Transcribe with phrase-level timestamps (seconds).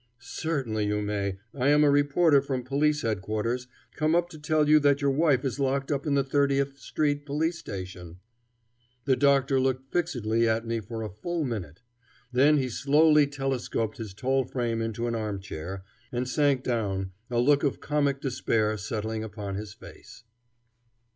[0.17, 1.37] "Certainly, you may.
[1.53, 5.45] I am a reporter from Police Headquarters, come up to tell you that your wife
[5.45, 8.17] is locked up in the Thirtieth Street police station."
[9.05, 11.83] The doctor looked fixedly at me for a full minute.
[12.31, 17.61] Then he slowly telescoped his tall frame into an armchair, and sank down, a look
[17.61, 20.23] of comic despair settling upon his face.